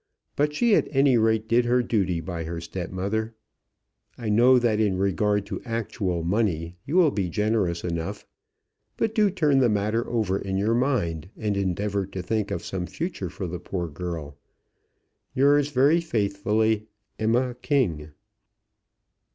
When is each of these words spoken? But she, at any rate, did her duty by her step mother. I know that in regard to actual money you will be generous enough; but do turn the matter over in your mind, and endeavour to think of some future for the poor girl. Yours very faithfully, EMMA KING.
But 0.35 0.55
she, 0.55 0.73
at 0.73 0.87
any 0.89 1.15
rate, 1.15 1.47
did 1.47 1.65
her 1.65 1.83
duty 1.83 2.21
by 2.21 2.45
her 2.45 2.59
step 2.59 2.89
mother. 2.89 3.35
I 4.17 4.29
know 4.29 4.57
that 4.57 4.79
in 4.79 4.97
regard 4.97 5.45
to 5.45 5.61
actual 5.63 6.23
money 6.23 6.75
you 6.87 6.95
will 6.95 7.11
be 7.11 7.29
generous 7.29 7.83
enough; 7.83 8.25
but 8.97 9.13
do 9.13 9.29
turn 9.29 9.59
the 9.59 9.69
matter 9.69 10.09
over 10.09 10.39
in 10.39 10.57
your 10.57 10.73
mind, 10.73 11.29
and 11.37 11.55
endeavour 11.55 12.07
to 12.07 12.23
think 12.23 12.49
of 12.49 12.65
some 12.65 12.87
future 12.87 13.29
for 13.29 13.45
the 13.45 13.59
poor 13.59 13.87
girl. 13.87 14.39
Yours 15.35 15.69
very 15.69 16.01
faithfully, 16.01 16.87
EMMA 17.19 17.53
KING. 17.61 18.09